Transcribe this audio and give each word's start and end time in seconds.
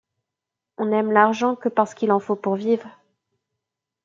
On 0.79 0.85
n’aime 0.87 1.11
l’argent 1.11 1.55
que 1.55 1.69
parce 1.69 1.93
qu’il 1.93 2.11
en 2.11 2.19
faut 2.19 2.35
pour 2.35 2.55
vivre. 2.55 2.87